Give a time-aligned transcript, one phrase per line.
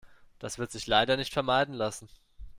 [0.39, 2.09] Das wird sich leider nicht vermeiden lassen.